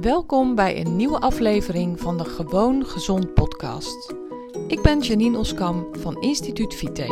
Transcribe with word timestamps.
Welkom 0.00 0.54
bij 0.54 0.80
een 0.80 0.96
nieuwe 0.96 1.20
aflevering 1.20 2.00
van 2.00 2.16
de 2.18 2.24
Gewoon 2.24 2.86
Gezond 2.86 3.34
podcast. 3.34 4.14
Ik 4.68 4.82
ben 4.82 5.00
Janine 5.00 5.38
Oskam 5.38 5.86
van 5.92 6.20
Instituut 6.20 6.74
Vite. 6.74 7.02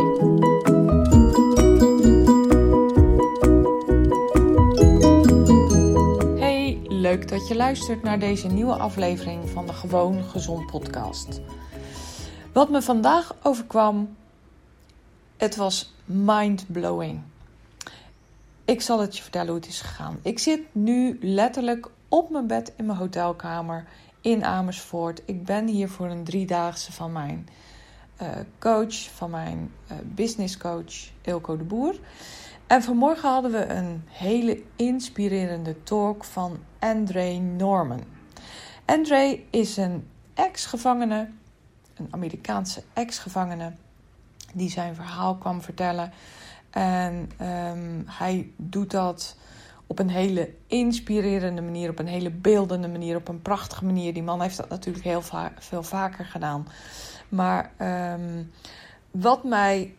Hey, 6.38 6.80
leuk 6.88 7.28
dat 7.28 7.48
je 7.48 7.54
luistert 7.56 8.02
naar 8.02 8.18
deze 8.18 8.48
nieuwe 8.48 8.74
aflevering 8.74 9.50
van 9.50 9.66
de 9.66 9.72
Gewoon 9.72 10.22
Gezond 10.22 10.66
podcast. 10.66 11.40
Wat 12.52 12.70
me 12.70 12.82
vandaag 12.82 13.36
overkwam, 13.42 14.16
het 15.36 15.56
was 15.56 15.94
mind-blowing. 16.04 17.20
Ik 18.64 18.80
zal 18.80 19.00
het 19.00 19.16
je 19.16 19.22
vertellen 19.22 19.48
hoe 19.48 19.56
het 19.56 19.68
is 19.68 19.80
gegaan. 19.80 20.18
Ik 20.22 20.38
zit 20.38 20.60
nu 20.72 21.18
letterlijk 21.20 21.88
op 22.14 22.30
mijn 22.30 22.46
bed 22.46 22.72
in 22.76 22.86
mijn 22.86 22.98
hotelkamer 22.98 23.84
in 24.20 24.44
Amersfoort. 24.44 25.22
Ik 25.24 25.44
ben 25.44 25.66
hier 25.66 25.88
voor 25.88 26.06
een 26.06 26.24
driedaagse 26.24 26.92
van 26.92 27.12
mijn 27.12 27.48
uh, 28.22 28.28
coach, 28.58 28.94
van 28.94 29.30
mijn 29.30 29.72
uh, 29.90 29.96
business 30.04 30.56
coach 30.56 31.10
Ilko 31.22 31.56
de 31.56 31.64
Boer. 31.64 31.98
En 32.66 32.82
vanmorgen 32.82 33.28
hadden 33.28 33.50
we 33.50 33.66
een 33.66 34.02
hele 34.06 34.62
inspirerende 34.76 35.82
talk 35.82 36.24
van 36.24 36.58
Andre 36.78 37.38
Norman. 37.38 38.02
Andre 38.84 39.42
is 39.50 39.76
een 39.76 40.08
ex-gevangene, 40.34 41.28
een 41.94 42.08
Amerikaanse 42.10 42.82
ex-gevangene, 42.92 43.72
die 44.52 44.70
zijn 44.70 44.94
verhaal 44.94 45.36
kwam 45.36 45.62
vertellen. 45.62 46.12
En 46.70 47.30
um, 47.40 48.04
hij 48.06 48.50
doet 48.56 48.90
dat 48.90 49.36
op 49.86 49.98
een 49.98 50.10
hele 50.10 50.50
inspirerende 50.66 51.62
manier, 51.62 51.90
op 51.90 51.98
een 51.98 52.06
hele 52.06 52.30
beeldende 52.30 52.88
manier, 52.88 53.16
op 53.16 53.28
een 53.28 53.42
prachtige 53.42 53.84
manier. 53.84 54.14
Die 54.14 54.22
man 54.22 54.40
heeft 54.40 54.56
dat 54.56 54.68
natuurlijk 54.68 55.04
heel 55.04 55.22
veel 55.58 55.82
vaker 55.82 56.24
gedaan. 56.24 56.68
Maar 57.28 57.70
um, 58.14 58.50
wat 59.10 59.44
mij 59.44 59.94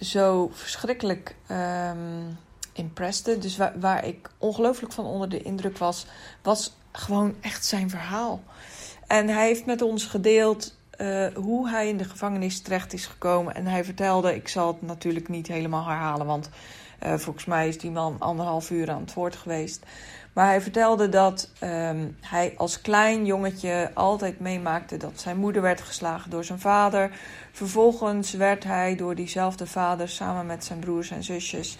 zo 0.00 0.50
verschrikkelijk 0.52 1.36
um, 1.50 2.38
impreste, 2.72 3.38
dus 3.38 3.58
waar, 3.80 4.04
ik 4.04 4.30
ongelooflijk 4.38 4.92
van 4.92 5.04
onder 5.04 5.28
de 5.28 5.42
indruk 5.42 5.78
was, 5.78 6.06
was 6.42 6.76
gewoon 6.92 7.34
echt 7.40 7.64
zijn 7.64 7.90
verhaal. 7.90 8.42
En 9.06 9.28
hij 9.28 9.46
heeft 9.46 9.66
met 9.66 9.82
ons 9.82 10.04
gedeeld 10.04 10.76
uh, 10.98 11.26
hoe 11.34 11.68
hij 11.68 11.88
in 11.88 11.96
de 11.96 12.04
gevangenis 12.04 12.60
terecht 12.60 12.92
is 12.92 13.06
gekomen. 13.06 13.54
En 13.54 13.66
hij 13.66 13.84
vertelde, 13.84 14.34
ik 14.34 14.48
zal 14.48 14.66
het 14.66 14.82
natuurlijk 14.82 15.28
niet 15.28 15.46
helemaal 15.46 15.86
herhalen, 15.86 16.26
want 16.26 16.50
uh, 17.06 17.14
volgens 17.14 17.44
mij 17.44 17.68
is 17.68 17.78
die 17.78 17.90
man 17.90 18.16
anderhalf 18.18 18.70
uur 18.70 18.90
aan 18.90 19.00
het 19.00 19.14
woord 19.14 19.36
geweest. 19.36 19.84
Maar 20.32 20.46
hij 20.46 20.60
vertelde 20.60 21.08
dat 21.08 21.50
um, 21.62 22.16
hij 22.20 22.54
als 22.56 22.80
klein 22.80 23.26
jongetje 23.26 23.90
altijd 23.94 24.40
meemaakte 24.40 24.96
dat 24.96 25.20
zijn 25.20 25.36
moeder 25.36 25.62
werd 25.62 25.80
geslagen 25.80 26.30
door 26.30 26.44
zijn 26.44 26.60
vader. 26.60 27.10
Vervolgens 27.52 28.32
werd 28.32 28.64
hij 28.64 28.96
door 28.96 29.14
diezelfde 29.14 29.66
vader 29.66 30.08
samen 30.08 30.46
met 30.46 30.64
zijn 30.64 30.78
broers 30.78 31.10
en 31.10 31.24
zusjes 31.24 31.78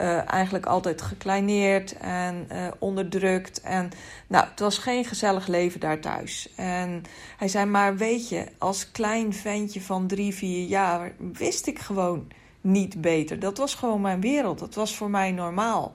uh, 0.00 0.32
eigenlijk 0.32 0.66
altijd 0.66 1.02
gekleineerd 1.02 1.96
en 1.96 2.48
uh, 2.52 2.66
onderdrukt. 2.78 3.60
En 3.60 3.90
nou, 4.26 4.46
het 4.50 4.60
was 4.60 4.78
geen 4.78 5.04
gezellig 5.04 5.46
leven 5.46 5.80
daar 5.80 6.00
thuis. 6.00 6.52
En 6.56 7.02
hij 7.36 7.48
zei: 7.48 7.64
Maar 7.64 7.96
weet 7.96 8.28
je, 8.28 8.46
als 8.58 8.90
klein 8.90 9.34
ventje 9.34 9.80
van 9.80 10.06
drie, 10.06 10.34
vier 10.34 10.66
jaar 10.66 11.12
wist 11.32 11.66
ik 11.66 11.78
gewoon 11.78 12.26
niet 12.64 13.00
beter. 13.00 13.38
Dat 13.38 13.58
was 13.58 13.74
gewoon 13.74 14.00
mijn 14.00 14.20
wereld. 14.20 14.58
Dat 14.58 14.74
was 14.74 14.96
voor 14.96 15.10
mij 15.10 15.32
normaal. 15.32 15.94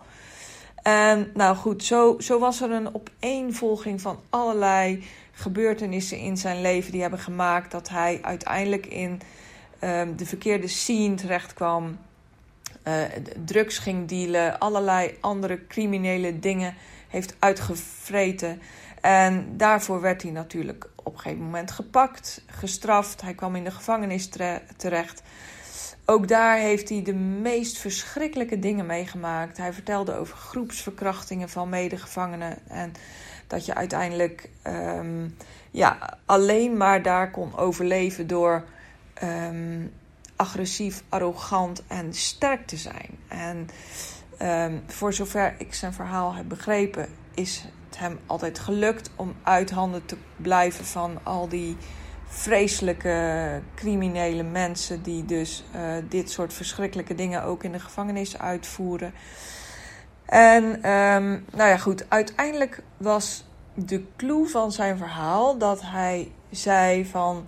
En 0.84 1.32
nou 1.34 1.56
goed, 1.56 1.84
zo, 1.84 2.16
zo 2.20 2.40
was 2.40 2.62
er 2.62 2.72
een 2.72 2.96
opeenvolging 2.96 4.02
van 4.02 4.20
allerlei 4.30 5.04
gebeurtenissen 5.32 6.18
in 6.18 6.38
zijn 6.38 6.62
leven 6.62 6.92
die 6.92 7.02
hebben 7.02 7.20
gemaakt 7.20 7.72
dat 7.72 7.90
hij 7.90 8.20
uiteindelijk 8.22 8.86
in 8.86 9.22
um, 9.84 10.16
de 10.16 10.26
verkeerde 10.26 10.68
scene 10.68 11.16
terecht 11.16 11.54
kwam. 11.54 11.98
Uh, 12.88 13.04
drugs 13.46 13.78
ging 13.78 14.08
dealen, 14.08 14.60
allerlei 14.60 15.18
andere 15.20 15.68
criminele 15.68 16.40
dingen 16.40 16.74
heeft 17.08 17.36
uitgevreten. 17.40 18.62
En 19.02 19.58
daarvoor 19.58 20.02
werd 20.02 20.22
hij 20.22 20.32
natuurlijk 20.32 20.90
op 20.96 21.14
een 21.14 21.20
gegeven 21.20 21.44
moment 21.44 21.72
gepakt, 21.72 22.44
gestraft. 22.48 23.22
Hij 23.22 23.34
kwam 23.34 23.56
in 23.56 23.64
de 23.64 23.72
gevangenis 23.72 24.30
terecht. 24.78 25.22
Ook 26.10 26.28
daar 26.28 26.58
heeft 26.58 26.90
hij 26.90 27.02
de 27.02 27.14
meest 27.14 27.78
verschrikkelijke 27.78 28.60
dingen 28.60 28.86
meegemaakt. 28.86 29.58
Hij 29.58 29.74
vertelde 29.74 30.14
over 30.14 30.38
groepsverkrachtingen 30.38 31.50
van 31.50 31.70
medegevangenen. 31.70 32.58
En 32.68 32.94
dat 33.48 33.66
je 33.66 33.76
uiteindelijk 33.76 34.50
um, 34.68 35.36
ja, 35.72 36.18
alleen 36.26 36.78
maar 36.78 37.02
daar 37.02 37.32
kon 37.32 37.58
overleven 37.58 38.28
door 38.28 38.66
um, 39.24 39.92
agressief, 40.36 41.04
arrogant 41.10 41.84
en 41.88 42.14
sterk 42.14 42.68
te 42.68 42.78
zijn. 42.78 43.18
En 43.28 43.70
um, 44.42 44.84
voor 44.88 45.14
zover 45.14 45.56
ik 45.58 45.74
zijn 45.74 45.94
verhaal 45.94 46.34
heb 46.34 46.48
begrepen, 46.48 47.08
is 47.34 47.64
het 47.90 48.00
hem 48.00 48.20
altijd 48.26 48.60
gelukt 48.60 49.12
om 49.16 49.36
uit 49.44 49.72
handen 49.72 50.06
te 50.06 50.18
blijven 50.38 50.86
van 50.86 51.20
al 51.24 51.50
die 51.50 51.78
vreselijke 52.30 53.62
criminele 53.76 54.44
mensen 54.44 55.02
die 55.02 55.26
dus 55.26 55.64
uh, 55.76 55.82
dit 56.10 56.32
soort 56.32 56.54
verschrikkelijke 56.54 57.16
dingen 57.16 57.44
ook 57.44 57.64
in 57.64 57.72
de 57.72 57.80
gevangenis 57.80 58.38
uitvoeren. 58.38 59.14
En 60.26 60.64
um, 60.64 61.46
nou 61.54 61.70
ja, 61.70 61.78
goed, 61.78 62.06
uiteindelijk 62.10 62.82
was 62.98 63.46
de 63.74 64.04
clue 64.16 64.48
van 64.48 64.72
zijn 64.72 64.98
verhaal 64.98 65.58
dat 65.58 65.82
hij 65.82 66.32
zei 66.50 67.06
van, 67.06 67.46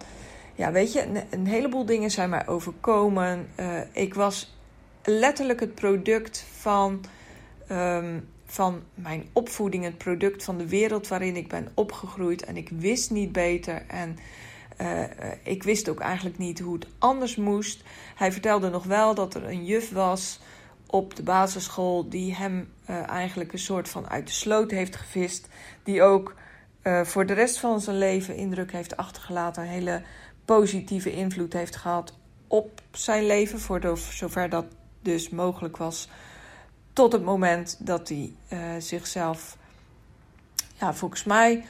ja 0.56 0.72
weet 0.72 0.94
je, 0.94 1.24
een, 1.30 1.48
heleboel 1.48 1.86
dingen 1.86 2.12
zijn 2.12 2.30
mij 2.30 2.48
overkomen. 2.48 3.48
Uh, 3.60 3.80
ik 3.92 4.14
was 4.14 4.58
letterlijk 5.04 5.60
het 5.60 5.76
product 5.76 6.46
van, 6.58 7.02
um, 7.72 8.30
van 8.46 8.82
mijn 8.94 9.30
opvoeding, 9.34 9.84
het 9.84 9.98
product 9.98 10.44
van 10.44 10.58
de 10.58 10.68
wereld 10.68 11.08
waarin 11.08 11.36
ik 11.36 11.48
ben 11.48 11.72
opgegroeid 11.74 12.44
en 12.44 12.58
ik 12.58 12.70
wist 12.70 13.12
niet 13.12 13.32
beter 13.32 13.84
en 13.88 14.18
uh, 14.82 15.04
ik 15.44 15.64
wist 15.64 15.90
ook 15.90 16.00
eigenlijk 16.00 16.38
niet 16.38 16.60
hoe 16.60 16.74
het 16.74 16.88
anders 16.98 17.36
moest. 17.36 17.84
Hij 18.16 18.32
vertelde 18.32 18.70
nog 18.70 18.84
wel 18.84 19.16
dat 19.16 19.34
er 19.34 19.44
een 19.44 19.66
juf 19.66 19.90
was 19.92 20.40
op 20.88 21.16
de 21.16 21.24
basisschool 21.24 22.10
die 22.10 22.36
hem 22.36 22.74
uh, 22.90 23.10
eigenlijk 23.10 23.54
een 23.54 23.60
soort 23.60 23.90
van 23.90 24.10
uit 24.10 24.28
de 24.28 24.34
sloot 24.34 24.72
heeft 24.72 24.96
gevist. 24.96 25.48
Die 25.84 26.04
ook 26.04 26.36
voor 27.04 27.26
de 27.26 27.34
rest 27.34 27.60
van 27.60 27.82
zijn 27.82 27.98
leven 27.98 28.36
indruk 28.36 28.72
heeft 28.72 28.98
achtergelaten. 28.98 29.64
Een 29.64 29.70
hele 29.70 30.02
positieve 30.46 31.12
invloed 31.14 31.54
heeft 31.54 31.76
gehad 31.76 32.14
op 32.48 32.82
zijn 32.92 33.26
leven. 33.26 33.60
Voor 33.60 33.98
zover 33.98 34.50
dat 34.50 34.66
dus 35.02 35.30
mogelijk 35.30 35.78
was. 35.78 36.10
Tot 36.94 37.12
het 37.12 37.24
moment 37.24 37.78
dat 37.80 38.10
hij 38.10 38.34
zichzelf, 38.80 39.58
ja, 40.80 40.94
volgens 40.94 41.24
mij 41.24 41.66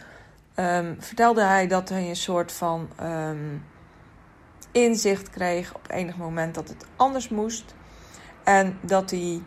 um, 0.61 0.95
vertelde 0.99 1.43
hij 1.43 1.67
dat 1.67 1.89
hij 1.89 2.09
een 2.09 2.15
soort 2.15 2.51
van 2.51 2.89
um, 3.03 3.63
inzicht 4.71 5.29
kreeg 5.29 5.75
op 5.75 5.87
enig 5.89 6.17
moment 6.17 6.55
dat 6.55 6.69
het 6.69 6.85
anders 6.95 7.29
moest. 7.29 7.75
En 8.43 8.77
dat 8.81 9.09
hij, 9.09 9.41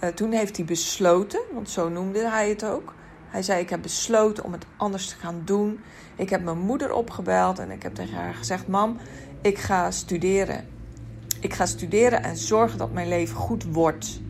uh, 0.00 0.08
toen 0.08 0.32
heeft 0.32 0.56
hij 0.56 0.64
besloten, 0.64 1.40
want 1.52 1.70
zo 1.70 1.88
noemde 1.88 2.28
hij 2.28 2.48
het 2.48 2.64
ook. 2.64 2.94
Hij 3.28 3.42
zei: 3.42 3.60
Ik 3.60 3.70
heb 3.70 3.82
besloten 3.82 4.44
om 4.44 4.52
het 4.52 4.66
anders 4.76 5.08
te 5.08 5.16
gaan 5.16 5.42
doen. 5.44 5.80
Ik 6.16 6.30
heb 6.30 6.42
mijn 6.42 6.58
moeder 6.58 6.92
opgebeld 6.92 7.58
en 7.58 7.70
ik 7.70 7.82
heb 7.82 7.94
tegen 7.94 8.14
haar 8.14 8.34
gezegd: 8.34 8.66
Mam, 8.66 8.98
ik 9.42 9.58
ga 9.58 9.90
studeren. 9.90 10.68
Ik 11.40 11.54
ga 11.54 11.66
studeren 11.66 12.22
en 12.22 12.36
zorgen 12.36 12.78
dat 12.78 12.92
mijn 12.92 13.08
leven 13.08 13.36
goed 13.36 13.64
wordt. 13.64 14.20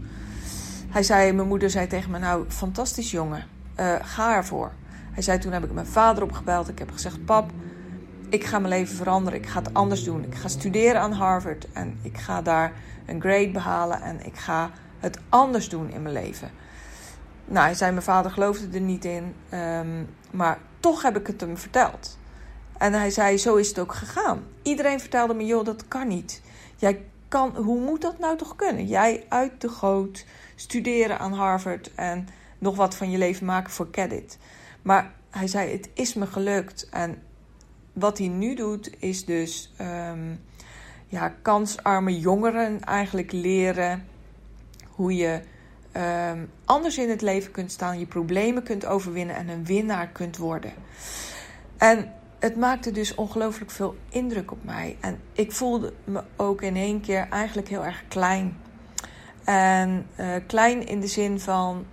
Hij 0.88 1.02
zei: 1.02 1.32
Mijn 1.32 1.48
moeder 1.48 1.70
zei 1.70 1.86
tegen 1.86 2.10
me: 2.10 2.18
Nou, 2.18 2.44
fantastisch 2.48 3.10
jongen, 3.10 3.44
uh, 3.80 3.94
ga 4.02 4.34
ervoor. 4.34 4.72
Hij 5.16 5.24
zei 5.24 5.38
toen 5.38 5.52
heb 5.52 5.64
ik 5.64 5.72
mijn 5.72 5.86
vader 5.86 6.22
opgebeld. 6.22 6.68
Ik 6.68 6.78
heb 6.78 6.90
gezegd, 6.90 7.24
pap, 7.24 7.50
ik 8.28 8.44
ga 8.44 8.58
mijn 8.58 8.72
leven 8.72 8.96
veranderen. 8.96 9.38
Ik 9.38 9.46
ga 9.46 9.58
het 9.58 9.74
anders 9.74 10.04
doen. 10.04 10.24
Ik 10.24 10.34
ga 10.34 10.48
studeren 10.48 11.00
aan 11.00 11.12
Harvard 11.12 11.66
en 11.72 11.98
ik 12.02 12.18
ga 12.18 12.42
daar 12.42 12.72
een 13.06 13.20
grade 13.20 13.50
behalen 13.50 14.02
en 14.02 14.26
ik 14.26 14.36
ga 14.36 14.70
het 14.98 15.18
anders 15.28 15.68
doen 15.68 15.90
in 15.90 16.02
mijn 16.02 16.14
leven. 16.14 16.50
Nou, 17.44 17.64
hij 17.64 17.74
zei, 17.74 17.90
mijn 17.90 18.02
vader 18.02 18.30
geloofde 18.30 18.68
er 18.72 18.80
niet 18.80 19.04
in, 19.04 19.34
um, 19.52 20.08
maar 20.30 20.58
toch 20.80 21.02
heb 21.02 21.16
ik 21.16 21.26
het 21.26 21.40
hem 21.40 21.56
verteld. 21.56 22.18
En 22.78 22.92
hij 22.92 23.10
zei, 23.10 23.38
zo 23.38 23.54
is 23.54 23.68
het 23.68 23.78
ook 23.78 23.94
gegaan. 23.94 24.42
Iedereen 24.62 25.00
vertelde 25.00 25.34
me, 25.34 25.46
joh, 25.46 25.64
dat 25.64 25.88
kan 25.88 26.08
niet. 26.08 26.42
Jij 26.76 27.04
kan, 27.28 27.56
hoe 27.56 27.80
moet 27.80 28.00
dat 28.00 28.18
nou 28.18 28.36
toch 28.36 28.56
kunnen? 28.56 28.86
Jij 28.86 29.24
uit 29.28 29.60
de 29.60 29.68
goot, 29.68 30.24
studeren 30.54 31.18
aan 31.18 31.32
Harvard 31.32 31.94
en 31.94 32.28
nog 32.58 32.76
wat 32.76 32.94
van 32.94 33.10
je 33.10 33.18
leven 33.18 33.46
maken 33.46 33.72
voor 33.72 33.90
credit. 33.90 34.38
Maar 34.86 35.12
hij 35.30 35.46
zei: 35.46 35.70
Het 35.70 35.88
is 35.94 36.14
me 36.14 36.26
gelukt. 36.26 36.88
En 36.90 37.22
wat 37.92 38.18
hij 38.18 38.28
nu 38.28 38.54
doet, 38.54 38.90
is 38.98 39.24
dus 39.24 39.72
um, 39.80 40.40
ja, 41.06 41.28
kansarme 41.42 42.18
jongeren 42.18 42.84
eigenlijk 42.84 43.32
leren 43.32 44.06
hoe 44.90 45.16
je 45.16 45.40
ehm, 45.92 46.44
anders 46.64 46.98
in 46.98 47.10
het 47.10 47.22
leven 47.22 47.52
kunt 47.52 47.72
staan, 47.72 47.98
je 47.98 48.06
problemen 48.06 48.62
kunt 48.62 48.86
overwinnen 48.86 49.36
en 49.36 49.48
een 49.48 49.64
winnaar 49.64 50.08
kunt 50.08 50.36
worden. 50.36 50.72
En 51.76 52.12
het 52.38 52.56
maakte 52.56 52.90
dus 52.90 53.14
ongelooflijk 53.14 53.70
veel 53.70 53.96
indruk 54.08 54.50
op 54.50 54.64
mij. 54.64 54.96
En 55.00 55.20
ik 55.32 55.52
voelde 55.52 55.92
me 56.04 56.22
ook 56.36 56.62
in 56.62 56.76
één 56.76 57.00
keer 57.00 57.26
eigenlijk 57.30 57.68
heel 57.68 57.84
erg 57.84 58.04
klein. 58.08 58.56
En 59.44 60.06
uh, 60.20 60.34
klein 60.46 60.86
in 60.86 61.00
de 61.00 61.06
zin 61.06 61.40
van 61.40 61.86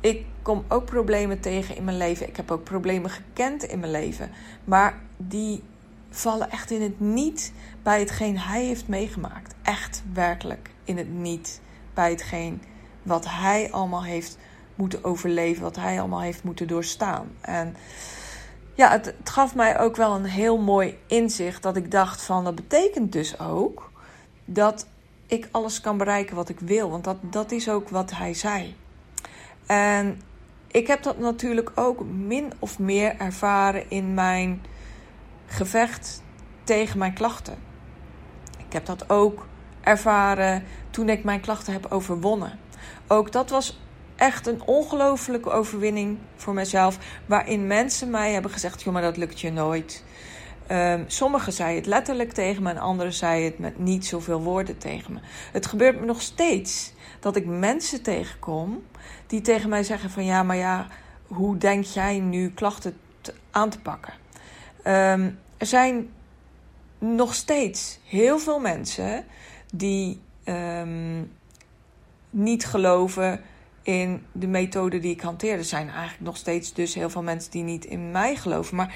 ik 0.00 0.24
kom 0.42 0.64
ook 0.68 0.84
problemen 0.84 1.40
tegen 1.40 1.76
in 1.76 1.84
mijn 1.84 1.96
leven. 1.96 2.28
Ik 2.28 2.36
heb 2.36 2.50
ook 2.50 2.64
problemen 2.64 3.10
gekend 3.10 3.62
in 3.62 3.80
mijn 3.80 3.92
leven. 3.92 4.30
Maar 4.64 5.00
die 5.16 5.62
vallen 6.10 6.50
echt 6.50 6.70
in 6.70 6.82
het 6.82 7.00
niet 7.00 7.52
bij 7.82 7.98
hetgeen 7.98 8.38
hij 8.38 8.64
heeft 8.64 8.88
meegemaakt. 8.88 9.54
Echt 9.62 10.02
werkelijk 10.12 10.70
in 10.84 10.96
het 10.96 11.10
niet 11.10 11.60
bij 11.94 12.10
hetgeen 12.10 12.62
wat 13.02 13.24
hij 13.28 13.72
allemaal 13.72 14.04
heeft 14.04 14.38
moeten 14.74 15.04
overleven, 15.04 15.62
wat 15.62 15.76
hij 15.76 15.98
allemaal 15.98 16.20
heeft 16.20 16.42
moeten 16.42 16.68
doorstaan. 16.68 17.30
En 17.40 17.76
ja, 18.74 18.90
het, 18.90 19.14
gaf 19.24 19.54
mij 19.54 19.78
ook 19.78 19.96
wel 19.96 20.14
een 20.14 20.24
heel 20.24 20.58
mooi 20.58 20.98
inzicht 21.06 21.62
dat 21.62 21.76
ik 21.76 21.90
dacht 21.90 22.22
van 22.22 22.44
dat 22.44 22.54
betekent 22.54 23.12
dus 23.12 23.40
ook 23.40 23.90
dat 24.44 24.86
ik 25.26 25.48
alles 25.50 25.80
kan 25.80 25.96
bereiken 25.96 26.36
wat 26.36 26.48
ik 26.48 26.60
wil, 26.60 26.90
want 26.90 27.04
dat, 27.04 27.16
dat 27.20 27.52
is 27.52 27.68
ook 27.68 27.88
wat 27.88 28.10
hij 28.10 28.34
zei. 28.34 28.74
En 29.70 30.20
ik 30.66 30.86
heb 30.86 31.02
dat 31.02 31.18
natuurlijk 31.18 31.70
ook 31.74 32.04
min 32.04 32.52
of 32.58 32.78
meer 32.78 33.16
ervaren 33.18 33.90
in 33.90 34.14
mijn 34.14 34.62
gevecht 35.46 36.22
tegen 36.64 36.98
mijn 36.98 37.12
klachten. 37.12 37.54
Ik 38.58 38.72
heb 38.72 38.86
dat 38.86 39.10
ook 39.10 39.46
ervaren 39.80 40.64
toen 40.90 41.08
ik 41.08 41.24
mijn 41.24 41.40
klachten 41.40 41.72
heb 41.72 41.86
overwonnen. 41.90 42.58
Ook 43.06 43.32
dat 43.32 43.50
was 43.50 43.80
echt 44.16 44.46
een 44.46 44.62
ongelofelijke 44.64 45.50
overwinning 45.50 46.18
voor 46.36 46.54
mezelf. 46.54 46.98
Waarin 47.26 47.66
mensen 47.66 48.10
mij 48.10 48.32
hebben 48.32 48.50
gezegd: 48.50 48.82
joh, 48.82 48.92
maar 48.92 49.02
dat 49.02 49.16
lukt 49.16 49.40
je 49.40 49.52
nooit. 49.52 50.04
Um, 50.70 51.04
sommigen 51.06 51.52
zeiden 51.52 51.78
het 51.78 51.86
letterlijk 51.86 52.32
tegen 52.32 52.62
me 52.62 52.70
en 52.70 52.78
anderen 52.78 53.12
zeiden 53.12 53.50
het 53.50 53.58
met 53.58 53.78
niet 53.78 54.06
zoveel 54.06 54.42
woorden 54.42 54.78
tegen 54.78 55.12
me. 55.12 55.20
Het 55.52 55.66
gebeurt 55.66 56.00
me 56.00 56.06
nog 56.06 56.22
steeds 56.22 56.92
dat 57.20 57.36
ik 57.36 57.46
mensen 57.46 58.02
tegenkom 58.02 58.82
die 59.26 59.40
tegen 59.40 59.68
mij 59.68 59.82
zeggen 59.82 60.10
van 60.10 60.24
ja, 60.24 60.42
maar 60.42 60.56
ja, 60.56 60.86
hoe 61.26 61.56
denk 61.56 61.84
jij 61.84 62.18
nu 62.18 62.50
klachten 62.50 62.96
aan 63.50 63.70
te 63.70 63.80
pakken? 63.80 64.12
Um, 64.84 65.38
er 65.56 65.66
zijn 65.66 66.10
nog 66.98 67.34
steeds 67.34 67.98
heel 68.04 68.38
veel 68.38 68.58
mensen 68.58 69.24
die 69.72 70.20
um, 70.44 71.32
niet 72.30 72.66
geloven 72.66 73.40
in 73.82 74.26
de 74.32 74.46
methode 74.46 74.98
die 74.98 75.12
ik 75.12 75.20
hanteer. 75.20 75.58
Er 75.58 75.64
zijn 75.64 75.88
eigenlijk 75.88 76.20
nog 76.20 76.36
steeds 76.36 76.72
dus 76.72 76.94
heel 76.94 77.10
veel 77.10 77.22
mensen 77.22 77.50
die 77.50 77.62
niet 77.62 77.84
in 77.84 78.10
mij 78.10 78.36
geloven. 78.36 78.76
Maar 78.76 78.94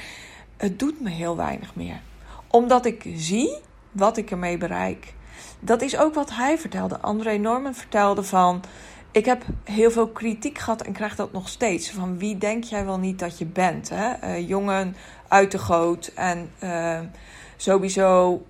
het 0.56 0.78
doet 0.78 1.00
me 1.00 1.10
heel 1.10 1.36
weinig 1.36 1.74
meer. 1.74 2.00
Omdat 2.50 2.86
ik 2.86 3.04
zie 3.14 3.58
wat 3.92 4.16
ik 4.16 4.30
ermee 4.30 4.58
bereik. 4.58 5.14
Dat 5.60 5.82
is 5.82 5.96
ook 5.96 6.14
wat 6.14 6.30
hij 6.30 6.58
vertelde. 6.58 7.00
André 7.00 7.36
Norman 7.36 7.74
vertelde 7.74 8.22
van. 8.22 8.62
Ik 9.10 9.24
heb 9.24 9.44
heel 9.64 9.90
veel 9.90 10.08
kritiek 10.08 10.58
gehad 10.58 10.82
en 10.82 10.92
krijg 10.92 11.16
dat 11.16 11.32
nog 11.32 11.48
steeds. 11.48 11.90
Van 11.90 12.18
wie 12.18 12.38
denk 12.38 12.64
jij 12.64 12.84
wel 12.84 12.98
niet 12.98 13.18
dat 13.18 13.38
je 13.38 13.46
bent? 13.46 13.88
Hè? 13.88 14.12
Uh, 14.22 14.48
jongen 14.48 14.96
uit 15.28 15.50
de 15.50 15.58
goot. 15.58 16.06
En 16.14 16.50
uh, 16.62 17.00
sowieso 17.56 18.42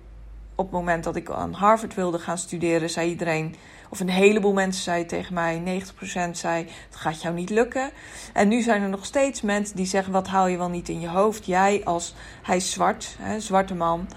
op 0.55 0.65
het 0.65 0.73
moment 0.73 1.03
dat 1.03 1.15
ik 1.15 1.29
aan 1.29 1.53
Harvard 1.53 1.93
wilde 1.93 2.19
gaan 2.19 2.37
studeren, 2.37 2.89
zei 2.89 3.09
iedereen 3.09 3.55
of 3.89 3.99
een 3.99 4.09
heleboel 4.09 4.53
mensen 4.53 4.83
zeiden 4.83 5.07
tegen 5.07 5.33
mij, 5.33 5.81
90% 6.27 6.31
zei, 6.31 6.67
het 6.89 6.95
gaat 6.95 7.21
jou 7.21 7.35
niet 7.35 7.49
lukken. 7.49 7.91
En 8.33 8.47
nu 8.47 8.61
zijn 8.61 8.81
er 8.81 8.89
nog 8.89 9.05
steeds 9.05 9.41
mensen 9.41 9.75
die 9.75 9.85
zeggen, 9.85 10.13
wat 10.13 10.27
haal 10.27 10.47
je 10.47 10.57
wel 10.57 10.69
niet 10.69 10.89
in 10.89 10.99
je 10.99 11.09
hoofd? 11.09 11.45
Jij 11.45 11.81
als, 11.83 12.15
hij 12.43 12.55
is 12.55 12.71
zwart, 12.71 13.15
hè, 13.19 13.39
zwarte 13.39 13.75
man, 13.75 14.07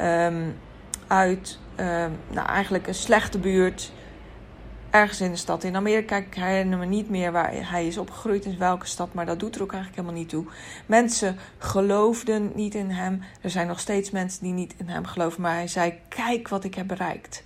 um, 0.00 0.58
uit 1.06 1.58
nou, 2.30 2.46
eigenlijk 2.46 2.86
een 2.86 2.94
slechte 2.94 3.38
buurt 3.38 3.92
ergens 4.90 5.20
in 5.20 5.30
de 5.30 5.36
stad 5.36 5.64
in 5.64 5.76
Amerika. 5.76 6.16
Ik 6.16 6.34
herinner 6.34 6.78
me 6.78 6.86
niet 6.86 7.10
meer 7.10 7.32
waar 7.32 7.52
hij 7.52 7.86
is 7.86 7.98
opgegroeid, 7.98 8.44
in 8.44 8.58
welke 8.58 8.86
stad, 8.86 9.14
maar 9.14 9.26
dat 9.26 9.40
doet 9.40 9.54
er 9.54 9.62
ook 9.62 9.72
eigenlijk 9.72 10.00
helemaal 10.00 10.20
niet 10.20 10.30
toe. 10.30 10.44
Mensen 10.86 11.36
geloofden 11.58 12.52
niet 12.54 12.74
in 12.74 12.90
hem. 12.90 13.22
Er 13.40 13.50
zijn 13.50 13.66
nog 13.66 13.80
steeds 13.80 14.10
mensen 14.10 14.42
die 14.42 14.52
niet 14.52 14.74
in 14.76 14.88
hem 14.88 15.06
geloven, 15.06 15.42
maar 15.42 15.54
hij 15.54 15.68
zei: 15.68 15.94
Kijk 16.08 16.48
wat 16.48 16.64
ik 16.64 16.74
heb 16.74 16.86
bereikt. 16.86 17.42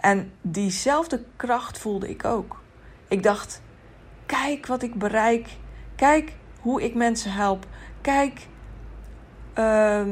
En 0.00 0.32
diezelfde 0.40 1.24
kracht 1.36 1.78
voelde 1.78 2.10
ik 2.10 2.24
ook. 2.24 2.62
Ik 3.08 3.22
dacht: 3.22 3.62
Kijk 4.26 4.66
wat 4.66 4.82
ik 4.82 4.94
bereik. 4.94 5.48
Kijk 5.94 6.32
hoe 6.60 6.82
ik 6.82 6.94
mensen 6.94 7.32
help. 7.32 7.66
Kijk. 8.00 8.46
Uh, 9.58 10.02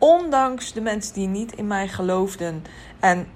ondanks 0.00 0.72
de 0.72 0.80
mensen 0.80 1.14
die 1.14 1.26
niet 1.26 1.52
in 1.52 1.66
mij 1.66 1.88
geloofden 1.88 2.64
en 3.00 3.28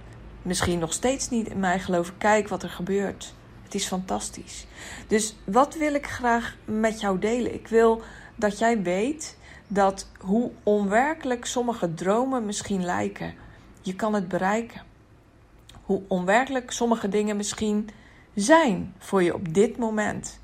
misschien 0.42 0.78
nog 0.78 0.92
steeds 0.92 1.30
niet 1.30 1.48
in 1.48 1.60
mij 1.60 1.78
geloven. 1.78 2.18
Kijk 2.18 2.48
wat 2.48 2.62
er 2.62 2.70
gebeurt. 2.70 3.34
Het 3.62 3.74
is 3.74 3.86
fantastisch. 3.86 4.66
Dus 5.06 5.36
wat 5.44 5.74
wil 5.74 5.94
ik 5.94 6.06
graag 6.06 6.56
met 6.64 7.00
jou 7.00 7.18
delen? 7.18 7.54
Ik 7.54 7.68
wil 7.68 8.02
dat 8.36 8.58
jij 8.58 8.82
weet 8.82 9.36
dat 9.66 10.08
hoe 10.18 10.50
onwerkelijk 10.62 11.44
sommige 11.44 11.94
dromen 11.94 12.46
misschien 12.46 12.84
lijken, 12.84 13.34
je 13.80 13.94
kan 13.94 14.14
het 14.14 14.28
bereiken. 14.28 14.82
Hoe 15.82 16.02
onwerkelijk 16.08 16.70
sommige 16.70 17.08
dingen 17.08 17.36
misschien 17.36 17.88
zijn 18.34 18.94
voor 18.98 19.22
je 19.22 19.34
op 19.34 19.54
dit 19.54 19.76
moment. 19.76 20.40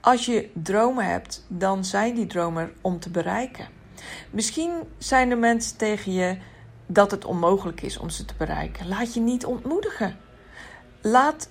Als 0.00 0.26
je 0.26 0.50
dromen 0.52 1.06
hebt, 1.06 1.44
dan 1.48 1.84
zijn 1.84 2.14
die 2.14 2.26
dromen 2.26 2.72
om 2.80 3.00
te 3.00 3.10
bereiken. 3.10 3.79
Misschien 4.30 4.72
zijn 4.98 5.30
er 5.30 5.38
mensen 5.38 5.76
tegen 5.76 6.12
je 6.12 6.36
dat 6.86 7.10
het 7.10 7.24
onmogelijk 7.24 7.82
is 7.82 7.98
om 7.98 8.10
ze 8.10 8.24
te 8.24 8.34
bereiken. 8.36 8.88
Laat 8.88 9.14
je 9.14 9.20
niet 9.20 9.44
ontmoedigen. 9.44 10.18
Laat 11.00 11.48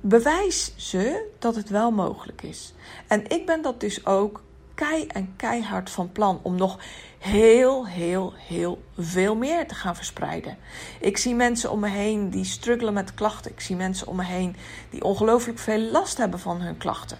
bewijs 0.00 0.72
ze 0.76 1.30
dat 1.38 1.54
het 1.54 1.68
wel 1.68 1.90
mogelijk 1.90 2.42
is. 2.42 2.74
En 3.06 3.30
ik 3.30 3.46
ben 3.46 3.62
dat 3.62 3.80
dus 3.80 4.06
ook 4.06 4.42
kei 4.74 5.06
en 5.06 5.34
keihard 5.36 5.90
van 5.90 6.12
plan 6.12 6.40
om 6.42 6.56
nog 6.56 6.78
heel, 7.18 7.86
heel, 7.86 8.32
heel 8.36 8.82
veel 8.98 9.36
meer 9.36 9.66
te 9.68 9.74
gaan 9.74 9.96
verspreiden. 9.96 10.56
Ik 11.00 11.16
zie 11.16 11.34
mensen 11.34 11.70
om 11.70 11.80
me 11.80 11.88
heen 11.88 12.30
die 12.30 12.44
struggelen 12.44 12.92
met 12.92 13.14
klachten. 13.14 13.50
Ik 13.50 13.60
zie 13.60 13.76
mensen 13.76 14.06
om 14.06 14.16
me 14.16 14.24
heen 14.24 14.56
die 14.90 15.02
ongelooflijk 15.02 15.58
veel 15.58 15.78
last 15.78 16.18
hebben 16.18 16.40
van 16.40 16.60
hun 16.60 16.76
klachten. 16.76 17.18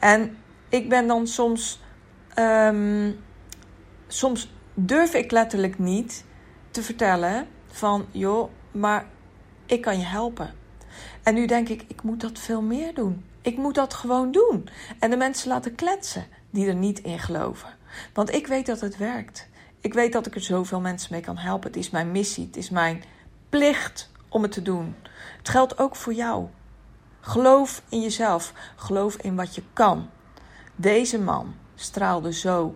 En 0.00 0.38
ik 0.68 0.88
ben 0.88 1.06
dan 1.06 1.26
soms, 1.26 1.80
um, 2.38 3.18
soms 4.08 4.50
durf 4.74 5.14
ik 5.14 5.30
letterlijk 5.30 5.78
niet 5.78 6.24
te 6.70 6.82
vertellen 6.82 7.48
van 7.66 8.06
joh, 8.10 8.50
maar 8.70 9.06
ik 9.66 9.80
kan 9.80 9.98
je 9.98 10.04
helpen. 10.04 10.54
En 11.22 11.34
nu 11.34 11.46
denk 11.46 11.68
ik, 11.68 11.84
ik 11.88 12.02
moet 12.02 12.20
dat 12.20 12.38
veel 12.38 12.62
meer 12.62 12.94
doen. 12.94 13.24
Ik 13.42 13.56
moet 13.56 13.74
dat 13.74 13.94
gewoon 13.94 14.32
doen. 14.32 14.68
En 14.98 15.10
de 15.10 15.16
mensen 15.16 15.48
laten 15.48 15.74
kletsen 15.74 16.26
die 16.50 16.68
er 16.68 16.74
niet 16.74 16.98
in 16.98 17.18
geloven. 17.18 17.68
Want 18.12 18.34
ik 18.34 18.46
weet 18.46 18.66
dat 18.66 18.80
het 18.80 18.96
werkt. 18.96 19.48
Ik 19.80 19.94
weet 19.94 20.12
dat 20.12 20.26
ik 20.26 20.34
er 20.34 20.40
zoveel 20.40 20.80
mensen 20.80 21.12
mee 21.12 21.20
kan 21.20 21.36
helpen. 21.36 21.66
Het 21.66 21.78
is 21.78 21.90
mijn 21.90 22.12
missie, 22.12 22.46
het 22.46 22.56
is 22.56 22.70
mijn 22.70 23.02
plicht 23.48 24.10
om 24.28 24.42
het 24.42 24.52
te 24.52 24.62
doen. 24.62 24.94
Het 25.38 25.48
geldt 25.48 25.78
ook 25.78 25.96
voor 25.96 26.14
jou. 26.14 26.46
Geloof 27.20 27.82
in 27.88 28.00
jezelf. 28.00 28.52
Geloof 28.76 29.16
in 29.16 29.36
wat 29.36 29.54
je 29.54 29.62
kan. 29.72 30.10
Deze 30.76 31.18
man 31.18 31.54
straalde 31.74 32.32
zo 32.32 32.74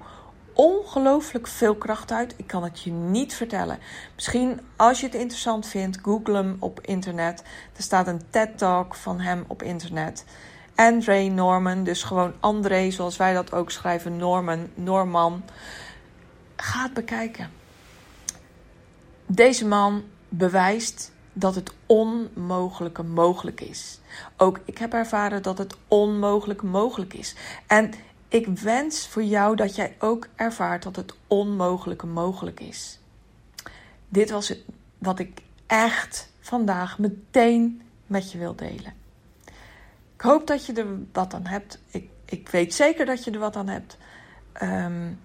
ongelooflijk 0.53 1.47
veel 1.47 1.75
kracht 1.75 2.13
uit. 2.13 2.35
Ik 2.37 2.47
kan 2.47 2.63
het 2.63 2.83
je 2.83 2.91
niet 2.91 3.35
vertellen. 3.35 3.79
Misschien 4.15 4.61
als 4.77 5.01
je 5.01 5.07
het 5.07 5.15
interessant 5.15 5.67
vindt, 5.67 5.99
google 6.03 6.35
hem 6.35 6.57
op 6.59 6.81
internet. 6.81 7.43
Er 7.77 7.83
staat 7.83 8.07
een 8.07 8.23
TED-talk 8.31 8.95
van 8.95 9.21
hem 9.21 9.45
op 9.47 9.63
internet. 9.63 10.25
André 10.75 11.23
Norman, 11.23 11.85
dus 11.85 12.03
gewoon 12.03 12.33
André, 12.41 12.91
zoals 12.91 13.17
wij 13.17 13.33
dat 13.33 13.53
ook 13.53 13.71
schrijven, 13.71 14.17
Norman, 14.17 14.69
Norman. 14.75 15.43
Ga 16.57 16.91
bekijken. 16.95 17.51
Deze 19.27 19.67
man 19.67 20.03
bewijst 20.29 21.13
dat 21.33 21.55
het 21.55 21.73
onmogelijke 21.87 23.03
mogelijk 23.03 23.61
is. 23.61 24.01
Ook 24.37 24.61
ik 24.65 24.79
heb 24.79 24.93
ervaren 24.93 25.43
dat 25.43 25.59
het 25.59 25.77
onmogelijk 25.89 26.63
mogelijk 26.63 27.15
is. 27.15 27.35
En 27.67 27.91
ik 28.33 28.47
wens 28.47 29.09
voor 29.09 29.23
jou 29.23 29.57
dat 29.57 29.77
jij 29.77 29.97
ook 29.99 30.29
ervaart 30.37 30.83
dat 30.83 30.97
het 30.97 31.15
onmogelijke 31.27 32.07
mogelijk 32.07 32.61
is. 32.61 32.99
Dit 34.09 34.31
was 34.31 34.49
het 34.49 34.65
wat 34.99 35.19
ik 35.19 35.43
echt 35.67 36.33
vandaag 36.41 36.99
meteen 36.99 37.83
met 38.07 38.33
je 38.33 38.39
wil 38.39 38.55
delen. 38.55 38.95
Ik 40.15 40.21
hoop 40.21 40.47
dat 40.47 40.67
je 40.67 40.73
er 40.73 40.87
wat 41.13 41.35
aan 41.35 41.47
hebt. 41.47 41.83
Ik, 41.91 42.09
ik 42.25 42.49
weet 42.49 42.75
zeker 42.75 43.07
dat 43.07 43.25
je 43.25 43.31
er 43.31 43.39
wat 43.39 43.57
aan 43.57 43.69
hebt. 43.69 43.97
Um, 44.63 45.21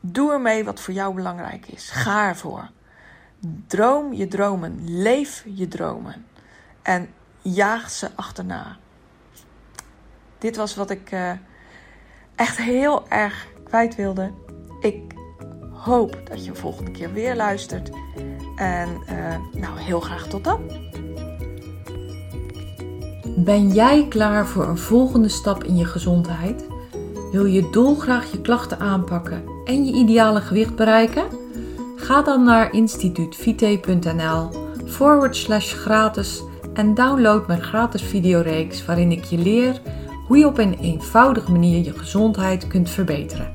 doe 0.00 0.32
ermee 0.32 0.64
wat 0.64 0.80
voor 0.80 0.94
jou 0.94 1.14
belangrijk 1.14 1.66
is. 1.66 1.90
Ga 1.90 2.28
ervoor. 2.28 2.70
Droom 3.66 4.12
je 4.12 4.28
dromen. 4.28 5.00
Leef 5.02 5.44
je 5.46 5.68
dromen. 5.68 6.26
En 6.82 7.08
jaag 7.42 7.90
ze 7.90 8.10
achterna. 8.14 8.76
Dit 10.38 10.56
was 10.56 10.74
wat 10.74 10.90
ik 10.90 11.12
uh, 11.12 11.32
echt 12.38 12.56
heel 12.56 13.08
erg 13.08 13.46
kwijt 13.64 13.96
wilde. 13.96 14.30
Ik 14.80 15.02
hoop 15.72 16.20
dat 16.24 16.44
je 16.44 16.50
de 16.50 16.58
volgende 16.58 16.90
keer 16.90 17.12
weer 17.12 17.36
luistert. 17.36 17.90
En 18.56 18.88
uh, 18.88 19.60
nou, 19.60 19.78
heel 19.78 20.00
graag 20.00 20.26
tot 20.26 20.44
dan. 20.44 20.60
Ben 23.36 23.68
jij 23.68 24.06
klaar 24.08 24.46
voor 24.46 24.68
een 24.68 24.78
volgende 24.78 25.28
stap 25.28 25.64
in 25.64 25.76
je 25.76 25.84
gezondheid? 25.84 26.66
Wil 27.32 27.44
je 27.44 27.68
dolgraag 27.70 28.32
je 28.32 28.40
klachten 28.40 28.78
aanpakken 28.78 29.44
en 29.64 29.84
je 29.84 29.92
ideale 29.92 30.40
gewicht 30.40 30.76
bereiken? 30.76 31.24
Ga 31.96 32.22
dan 32.22 32.44
naar 32.44 32.72
instituutvite.nl 32.72 34.50
forward 34.86 35.36
slash 35.36 35.74
gratis 35.74 36.42
en 36.74 36.94
download 36.94 37.46
mijn 37.46 37.62
gratis 37.62 38.02
videoreeks 38.02 38.84
waarin 38.84 39.12
ik 39.12 39.24
je 39.24 39.38
leer 39.38 39.80
hoe 40.28 40.38
je 40.38 40.46
op 40.46 40.58
een 40.58 40.78
eenvoudige 40.80 41.52
manier 41.52 41.84
je 41.84 41.98
gezondheid 41.98 42.66
kunt 42.66 42.90
verbeteren. 42.90 43.50